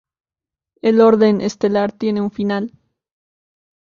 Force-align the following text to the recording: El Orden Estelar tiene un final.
El 0.81 0.99
Orden 0.99 1.41
Estelar 1.41 1.91
tiene 1.91 2.21
un 2.21 2.31
final. 2.31 2.73